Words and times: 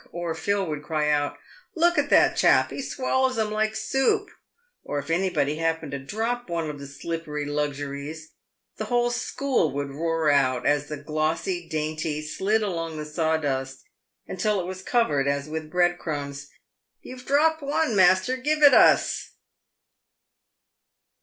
Or 0.11 0.33
Phil 0.33 0.65
would 0.65 0.81
cry 0.81 1.11
out," 1.11 1.37
Look 1.75 1.95
at 1.99 2.09
that 2.09 2.35
chap, 2.35 2.71
he 2.71 2.81
swallows 2.81 3.37
'em 3.37 3.51
like 3.51 3.75
soup;" 3.75 4.29
or 4.83 4.97
if 4.97 5.11
anybody 5.11 5.57
happened 5.57 5.91
to 5.91 5.99
drop 5.99 6.49
one 6.49 6.71
of 6.71 6.79
the 6.79 6.87
slippery 6.87 7.45
luxuries, 7.45 8.31
the 8.77 8.85
whole" 8.85 9.11
school" 9.27 9.71
would 9.73 9.91
roar 9.91 10.31
out, 10.31 10.65
as 10.65 10.87
the 10.87 10.97
glossy 10.97 11.69
dainty 11.69 12.23
slid 12.23 12.63
along 12.63 12.97
the 12.97 13.05
sawdust 13.05 13.83
until 14.27 14.59
it 14.59 14.65
was 14.65 14.81
covered 14.81 15.27
as 15.27 15.47
with 15.47 15.69
bread 15.69 15.99
crumbs," 15.99 16.49
You've 17.03 17.27
dropped 17.27 17.61
one, 17.61 17.95
master, 17.95 18.37
give 18.37 18.63
it 18.63 18.73
us." 18.73 19.33